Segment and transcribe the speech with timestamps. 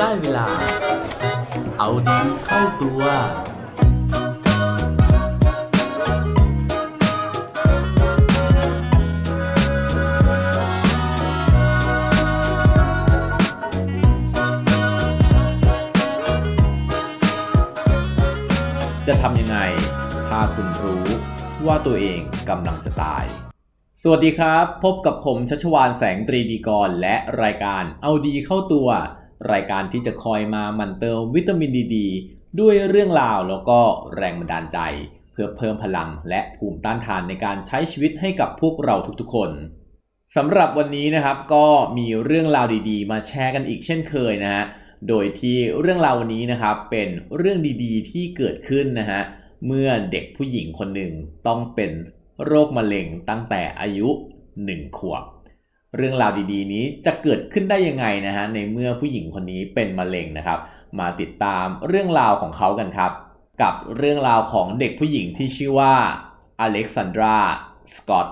[0.00, 0.48] ได้เวลา
[1.78, 3.02] เอาดีเข้าตัว
[19.06, 19.58] จะทำยังไง
[20.28, 21.04] ถ้าคุณรู้
[21.66, 23.24] ว่าตัวเองกำลังจะตาย
[24.02, 28.88] สวัสดีครับ พบกับผมชัชวานแสงตรีดีกร และรายการเอาดีเข้าตัว
[29.52, 31.96] รายการที่จะคอยมาหมันเติมวิตามินดีด
[32.60, 33.78] ด้วยเรื่องราวแล้วก็
[34.16, 34.78] แรงบันดาลใจ
[35.32, 39.50] เพื่อเพิ่มพลังและภูมิต้านทานในการใช้ชีวิตให้กับพวกเราทุกๆ คน
[40.36, 41.66] สำหรับวันนี้นะครับก็
[41.98, 44.64] มีเรื่องราวดีๆ มาแชร์กันอีกเช่นเคยนะฮะ
[45.08, 49.20] โดยที่เรื่องราววันนี้นะครับเป็นเรื่องดีๆ ที่เกิดขึ้นนะฮะ
[49.66, 51.12] เมื่อเด็กผู้หญิงคนหนึ่ง
[51.46, 51.90] ต้องเป็น
[52.44, 54.08] โรคมะเร็งตั้งแต่อายุ
[54.54, 55.24] 1 ขวบ
[55.96, 60.58] เรื่องราวดีๆ นี้จะเกิดขึ้นได้ยังไงนะฮะในเมื่อผู้หญิงคนนี้เป็นมะเร็งนะครับ
[60.98, 63.12] มาติดตามเรื่องราวของเขากันครับ
[63.62, 65.94] กับเรื่องราวของเด็กผู้หญิงที่ชื่อว่า
[66.60, 67.36] อเล็กซานดรา
[67.96, 68.28] สกอต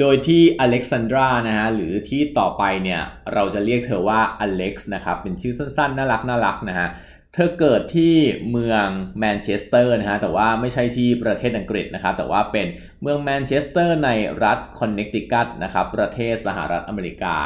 [0.00, 3.00] โดยที่อเล็กซานดรานะฮะหรือที่ต่อไปเนี่ย
[3.32, 6.88] เราจะเรียกเธอว่าอเล็กซ์นะครับเป็นชื่อสั้นๆ น่ารักน่ารักนะฮะ
[7.34, 8.14] เธอเกิดที่
[8.50, 8.86] เมือง
[9.18, 12.66] แมนเชสเตอร์นะฮะแต่ว่าไม่ใช่ที่ประเทศอังกฤษนะครับแต่ว่าเป็น
[13.02, 14.10] เมืองแมนเชสเตอร์ใน
[14.44, 17.36] รัฐคอนเนคติคัตนะครับประเทศสหรัฐอเมริกา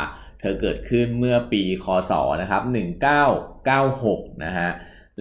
[0.40, 2.62] เธอเกิดขึ้นเมื่อปีคศนะครับ
[3.52, 4.70] 1996นะฮะ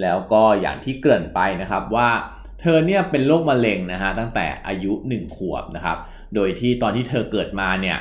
[0.01, 2.09] แล้วก็อย่างที่เกริ่นไปนะครับว่า
[2.61, 5.97] เธอเนี่ยเป็นโรคมะเร็งนะฮะตั้งแต่อายุ 1 ขวบนะครับ
[6.35, 7.97] โดยที่ตอนที่เธอเกิดมาเนี่ย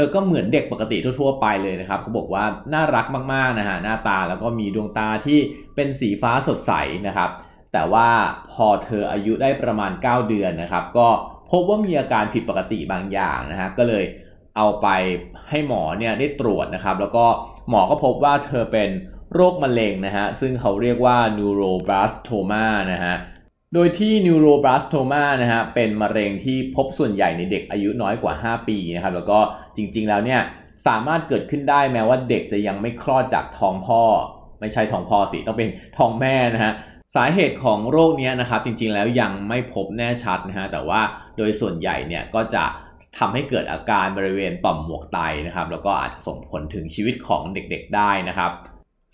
[0.00, 5.38] เธอก็เหมือนเด็กปกติทั่วๆไปเลยนะครับเขาบอกว่าน่ารักมากๆนะฮะหน้าตาแล้วก็มีดวงตาที่
[5.74, 6.72] เป็นสีฟ้าสดใส
[7.06, 7.30] นะครับ
[7.72, 8.08] แต่ว่า
[8.52, 11.08] พอเธออายุได้ประมาณ 9 เดือนนะครับ ก็
[11.50, 14.04] พบว่ามีอาการผิดปกติบางอย่างนะฮะก็เลย
[14.56, 14.88] เอาไป
[15.50, 17.26] ให้หมอเนี่ยได้ตรวจนะครับ แล้วก็
[17.68, 18.90] หมอก็พบว่าเธอเป็น
[19.34, 23.14] โรคมะเร็งนะฮะซึ่งเขาเรียกว่า neuroblastoma นะฮะ
[23.74, 29.38] โดยที่ neuroblastoma นะฮะเป็นมะเร็งที่พบส่วนใหญ่ในเด็กอายุน้อยกว่า 5 ปีนะครับแล้วก็
[29.76, 30.40] จริงๆแล้วเนี่ย
[30.86, 34.02] สามารถเกิดขึ้นได้แม้ว่าเด็กจะยังไม่คลอดจากท้องพ่อ
[34.60, 35.68] ไม่ใช่ท้องพ่อสิต้องเป็น
[35.98, 36.72] ท้องแม่นะฮะ
[37.16, 41.00] สาเหตุของโรคนี้นะครับจริงๆแล้วยังไม่พบแน่ชัดนะฮะแต่ว่า
[41.36, 42.64] โดยส่วนใหญ่เนี่ยก็จะ
[43.18, 48.52] ทำให้เกิดอาการบริเวณต่อมหมวกไตนะครับแล้วก็อาจจะส่งผลถึงชีวิตของเด็กๆได้นะครับ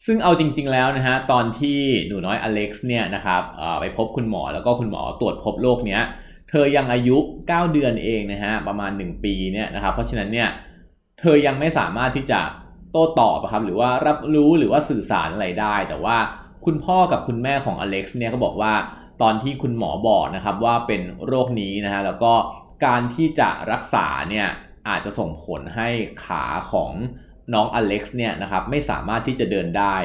[0.05, 3.43] ซึ่งเอาจริง ๆ แล้วนะฮะตอนที่หนูน้อยอเล็กซ์เนี่ยนะครับ
[3.81, 6.03] ไปพบคุณหมอแล้วก็คุณหมอตรวจพบโรคเนี้ย
[6.51, 7.17] เธอยังอายุ
[7.47, 10.49] 9 เดือนเองนะฮะประมาณ 1 ปีเนี่ยนะครับเพราะฉะนั้นเนี่ย
[11.21, 12.41] เธอยังไม่สามารถที่จะ
[12.91, 16.17] โต้ตอบครับหรือว่ารับรู้หรือว่าสื่อสารอะไรได้ แต่ว่า
[16.65, 18.73] คุณพ่อกับคุณแม่ของอเล็กซ์เนี่ยก็บอกว่า
[19.23, 22.33] ตอนที่คุณหมอบอกนะครับว่าเป็นโรคนี้นะฮะแล้วก็
[22.87, 24.49] การที่จะรักษาเนี่ย
[24.89, 25.89] อาจจะส่งผลให้
[26.25, 26.91] ขาของ
[27.53, 29.97] น้องอเล็กซ์เนี่ยนะครับไม่สามารถที่จะเดินได้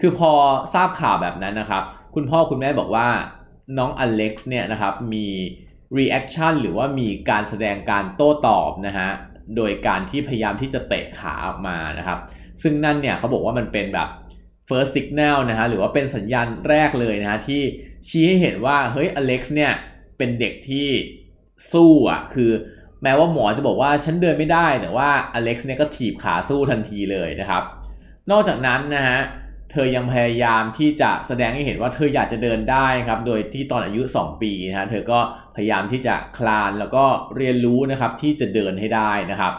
[0.00, 0.32] คือพอ
[0.74, 1.82] ทราบข่าวแบบนั้นนะครับ
[2.14, 3.08] คุณพ่อคุณแม่บอกว่า
[3.78, 5.26] น้องอเล็กซ์เนี่ยนะครับมี
[5.98, 9.08] reaction หรือว่ามีการแสดงการโต้ตอบนะฮะ
[9.56, 12.18] โดยการที่พยายามที่จะเตะขาออกมานะครับ
[12.62, 14.08] ซึ่งนั่นเนี่ยเขาบอกว่ามันเป็นแบบ
[14.68, 17.62] first signal นะฮะหรือว่าเป็นสัญญาณแรกเลยนะฮะที่
[18.08, 19.72] ชี้ให้เห็นว่าเฮ้ยอเล็กซ์เนี่ย
[20.18, 20.88] เป็นเด็กที่
[21.72, 22.50] สู้อะคือ
[23.02, 27.62] แม้ว่าหมอจะบอกว่าฉันเดินไม่ได้แต่ว่าอเล็กซ์เนี่ยก็ถีบขาสู้ทันทีเลยนะครับ
[28.30, 29.18] นอกจากนั้นนะฮะ
[29.72, 35.18] เธอยังพยายามที่จะแสดงให้เห็นว่าเธออยากจะเดินได้ครับ โดยที่ตอนอายุ 2 ปีนะฮะเธอก็
[35.56, 37.04] พยายามที่จะคลานแล้วก็
[37.36, 39.54] เรียนรู้นะครับที่จะเดินให้ได้นะครับ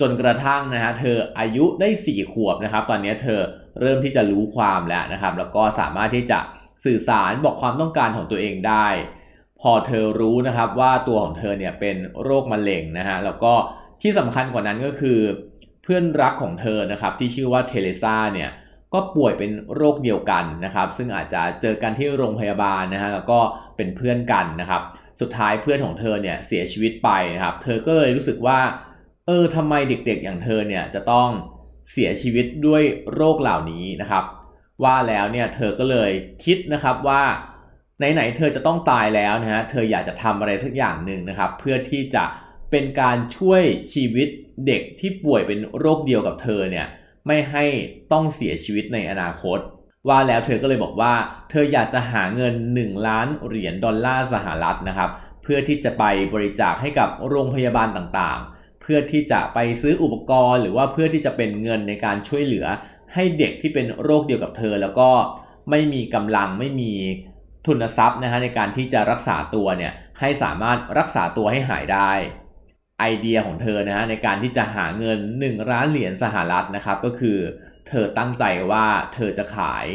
[0.00, 3.40] จนกระทั่งนะฮะเธออายุได้ 4 ขวบนะครับ ตอนนี้เธอ
[3.80, 6.38] เริ่มที่จะรู้ความแล้วนะครับ แล้วก็สามารถที่จะ
[6.84, 8.86] สื่อสารบอกความต้องการของตัวเองได้
[9.62, 13.52] พอเธอรู้นะครับว่าตัวของเธอเนี่ยเป็นโรคมะเร็งนะฮะแล้วก็
[14.02, 15.18] ที่สำคัญกว่านั้นก็คือ
[15.82, 18.50] เพื่อนรักของเธอนะครับที่ชื่อว่าเทเลซ่าเนี่ย
[18.94, 23.40] ก็ป่วยเป็นโรคเดียวกันนะครับ ซึ่งอาจจะเจอกันที่โรงพยาบาลนะฮะแล้วก็
[23.76, 24.82] เป็นเพื่อนกันนะครับ
[25.20, 28.60] สุดท้ายเพื่อนของเธอเนี่ยเสียชีวิตไปนะครับ เธอก็เลยรู้สึกว่า
[29.26, 31.28] เออทำไมเด็กๆอย่างเธอเนี่ยจะต้อง
[31.92, 32.82] เสียชีวิตด้วย
[33.14, 34.24] โรคเหล่านี้นะครับ
[34.84, 36.10] ว่าแล้วเนี่ยเธอก็เลย
[36.44, 37.22] คิดนะครับว่า
[38.14, 42.24] ไหนๆเธอจะต้องตายแล้วนะฮะเธออยากจะทำอะไรสักอย่างหนึ่งนะครับ เพื่อที่จะ
[42.70, 43.62] เป็นการช่วย
[43.92, 44.28] ชีวิต
[44.66, 46.86] เด็กที่ป่วยเป็นโรคเดียวกับเธอเนี่ย
[47.26, 47.64] ไม่ให้
[48.12, 49.58] ต้องเสียชีวิตในอนาคต
[50.08, 51.14] ว่าแล้วเธอก็เลยบอกว่า
[51.50, 55.10] เธออยากจะหาเงิน 1 ล้านเหรียญดอลลาร์สหรัฐนะครับ
[55.42, 56.04] เพื่อที่จะไป
[56.34, 62.66] บริจาคให้กับโรงพยาบาลต่างๆ เพื่อที่จะไปซื้ออุปกรณ์ หรือว่าเพื่อที่จะเป็นเงินในการช่วยเหลือ
[63.14, 65.10] ให้เด็กที่เป็นโรคเดียวกับเธอ แล้วก็
[65.70, 66.92] ไม่มีกำลังไม่มี
[67.66, 72.12] ทุนทรัพย์นะฮะในการที่จะรักษาตัวเนี่ยให้สามารถรักษาตัวให้หายได้
[73.00, 77.38] ไอเดียของเธอนะฮะในการที่จะหาเงิน 1 ล้านเหรียญสหรัฐนะครับก็คือ
[77.88, 79.86] เธอตั้งใจว่าเธอจะขาย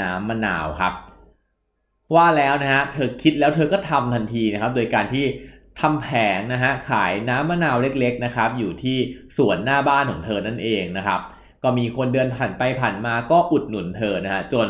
[0.00, 0.94] น้ำมะนาวครับ
[2.14, 5.24] ว่าแล้วนะฮะเธอคิดแล้วเธอก็ทำทันทีนะครับ โดยการที่
[5.80, 8.96] ทำแผงนะฮะขายน้ำมะนาวเล็กๆนะครับ อยู่ที่
[9.36, 11.20] สวนหน้าบ้านของเธอนั่นเองนะครับ
[11.62, 14.66] ก็มีคนเดินผ่านไปผ่านมาก็อุดหนุนเธอนะฮะจน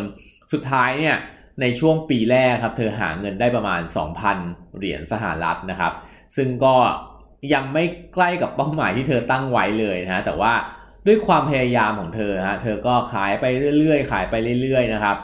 [0.53, 1.17] สุดท้ายเนี่ย
[1.61, 3.81] ในช่วงปีแรกครับเธอหาเงินได้ประมาณ
[4.29, 5.93] 2,000 เหรียญสหรัฐนะครับ
[6.37, 6.75] ซึ่งก็
[7.55, 10.53] ยังไม่ใกล้กับเป้าหมายที่เธอตั้งไว้เลยนะฮะแต่ว่า
[11.07, 13.45] ด้วยความพยายามของเธอฮะเธอก็ขายไป
[13.79, 15.17] เรื่อยๆ ขายไปเรื่อยๆนะครับ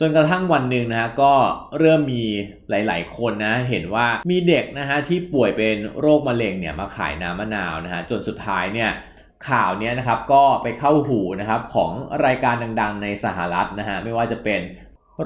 [0.00, 1.32] จนกระทั่งวันหนึ่งนะฮะก็
[1.78, 2.24] เริ่มมี
[2.70, 8.90] หลาย ๆ คนนะเห็นว่ามีเด็กนะฮะที่ป่วยเป็นโรคมะเร็งเนี่ยมาขายน้ำมะนาวนะฮะจนสุดท้ายเนี่ย
[9.48, 11.90] ข่าวนี้นะครับก็ไปเข้าหูนะครับของ
[12.26, 14.60] รายการดัง ๆ ในสหรัฐนะฮะไม่ว่าจะเป็น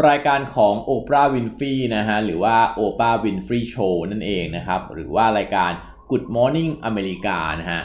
[0.06, 5.70] รายการของโอปราห์วินฟรีนะฮะหรือว่าโอปราห์วินฟรีโชว์นั่นเองนะครับหรือว่ารายการ
[6.10, 7.82] Good Morning อเมริกานะฮะ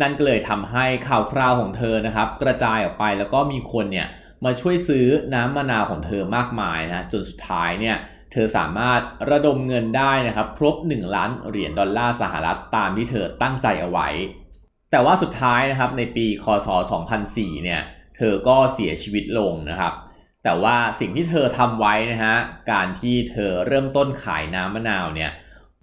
[0.00, 4.06] นั่นก็เลยทำให้ข่าวคราวของเธอนะครับกระจายออกไปแล้วก็มีคนเนี่ย
[4.44, 7.96] มาช่วยซื้อน้ำมะนาวของเธอมากมายนะจนสุดท้ายเนี่ย
[8.32, 9.00] เธอสามารถ
[9.30, 14.08] ระดมเงินได้นะครับครบ 1 ล้านเหรียญดอลลาร์สหรัฐตามที่เธอตั้งใจเอาไว้
[14.90, 16.68] แต่ว่าสุดท้ายนะครับในปีคศ
[17.16, 17.80] 2004เนี่ย
[18.16, 19.94] เธอก็เสียชีวิตลงนะครับ
[20.44, 22.36] แต่ว่าสิ่งที่เธอทำไว้นะฮะ
[22.72, 25.30] การที่เธอเริ่มต้นขายน้ำมะนาวเนี่ย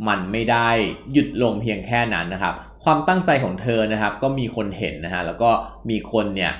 [0.08, 0.70] มันไม่ได้
[1.14, 2.54] หยุดลงเพียงแค่นั้นนะครับ
[2.84, 5.52] ความตั้งใจของเธอนะครับ ก็มีคนเห็นนะฮะแล้วก็
[5.90, 6.52] มีคนเนี่ย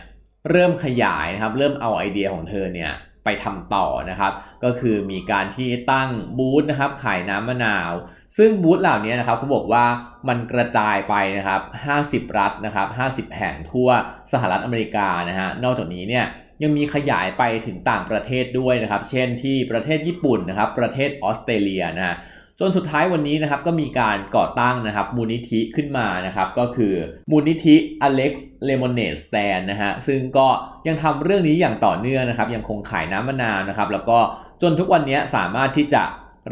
[0.50, 2.92] เริ่มขยายนะครับ เริ่มเอาไอเดียของเธอเนี่ย
[3.24, 7.92] ไปทำต่อนะครับ ก็คือมีการที่ตั้งบูธนะครับ ขายน้ำมะนาว
[8.38, 9.86] ซึ่งบูธเหล่านี้นะครับเขาบอกว่า
[10.28, 11.62] มันกระจายไปนะครับ
[12.00, 12.88] 50 รัฐนะครับ
[13.32, 13.90] 50 แห่งทั่ว
[14.32, 16.26] สหรัฐอเมริกานะฮะนอกจากนี้เนี่ย
[16.64, 22.18] ยังมีขยายไปถึงต่างประเทศด้วยนะครับ เช่นที่ประเทศญี่ปุ่นนะครับ ประเทศออสเตรเลียนะฮะ
[22.60, 26.94] จนสุดท้ายวันนี้นะครับก็มีการก่อตั้งนะครับมูลนิธิขึ้นมานะครับก็คือ
[27.32, 27.76] มูลนิธิ
[28.08, 28.34] Alex
[28.68, 30.48] Lemonade Stand นะฮะซึ่งก็
[30.88, 34.20] ยังทำเรื่องนี้อย่างต่อเนื่องนะครับยังคงขายน้ำมะนาวนะครับแล้วก็
[34.62, 36.04] จนทุกวันนี้สามารถที่จะ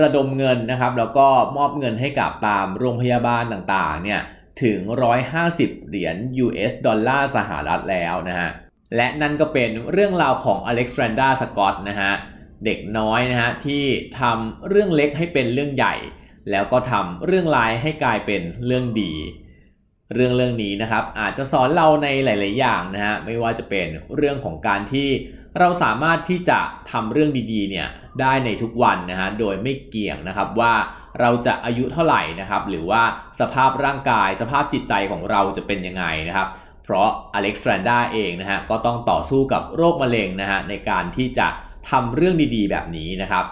[0.01, 1.27] ระดมเงินนะครับแล้วก็
[1.57, 4.21] มอบเงินให้กับตามโรงพยาบาลต่างๆเนี่ย
[4.63, 4.79] ถึง
[5.33, 6.15] 150 เหรียญ
[6.45, 8.49] US ดอลลาร์สหรัฐแล้วนะฮะ
[8.95, 12.13] และนั่นก็เป็นเรื่องราวของอเล็กซานดราสกอตนะฮะ
[12.65, 13.83] เด็กน้อยนะฮะที่
[14.19, 15.95] ทำเรื่องเล็กให้เป็นเรื่องใหญ่
[16.51, 19.13] แล้วก็ทำเรื่องร้ายให้กลายเป็นเรื่องดี
[20.13, 25.09] เรื่องเรื่องนี้นะครับอาจจะสอนเราในหลาย ๆ อย่างนะฮะไม่ว่าจะเป็นเรื่องของการที่
[25.59, 26.59] เราสามารถที่จะ
[26.91, 27.87] ทำเรื่องดีๆเนี่ย
[28.21, 30.73] ได้ในทุกวันนะฮะโดยไม่เกี่ยงนะครับว่า
[31.19, 33.03] เราจะอายุเท่าไหร่นะครับหรือว่า
[33.39, 36.47] สภาพร่างกายสภาพจิตใจของเราจะเป็นยังไงนะครับ
[36.87, 41.47] เพราะอเล็กซานดราเองนะฮะก็ต้องต่อสู้กับโรคมะเร็งนะฮะในการที่จะ
[41.89, 43.45] ทำเรื่องดีๆ แบบนี้นะครับ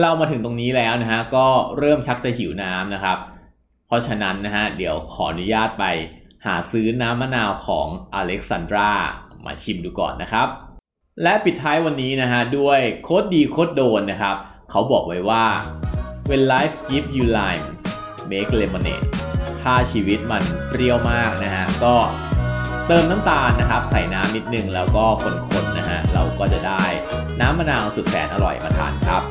[0.00, 1.46] เรามาถึงตรงนี้แล้วนะฮะก็
[1.78, 3.18] เริ่มชักจะหิวน้ำนะครับ
[3.86, 5.84] เพราะฉะนั้นนะฮะเดี๋ยวขออนุญาตไป
[6.46, 8.90] หาซื้อน้ำมะนาวของอเล็กซานดรา
[9.44, 10.48] มาชิมดูก่อนนะครับ
[11.22, 14.36] และปิดท้ายวันนี้นะฮะด้วยโคดดีโคดโดนนะครับ
[14.70, 15.44] เขาบอกไว้ว่า
[16.28, 17.66] when life give you lime
[18.30, 19.06] make lemonade
[19.62, 21.94] ถ้าชีวิตมันเปรี้ยวมากนะฮะก็
[22.86, 25.24] เติมน้ำตาลนะครับ ใส่น้ำนิดนึงแล้วก็ค
[25.62, 26.84] นๆนะฮะเราก็จะได้
[27.40, 29.22] น้ำมะนาวสุดแสนอร่อยมาทานครับ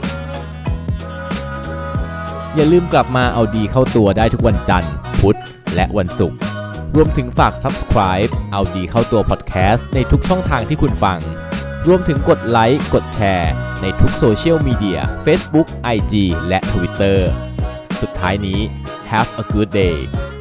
[2.56, 5.40] อย่าลืมกลับมาเอาดีเข้าตัวได้ทุกวันจันทร์ พุธ
[5.76, 6.38] และวันศุกร์
[6.96, 11.20] รวมถึงฝาก subscribe เอาดีเข้าตัว podcast ในทุกช่องทางที่คุณฟัง
[11.88, 16.14] รวมถึงกดไลค์ กดแชร์ ในทุกโซเชียลมีเดีย Facebook, IG
[16.48, 17.20] และ Twitter
[18.02, 18.60] สุดท้ายนี้
[19.12, 19.98] have a good day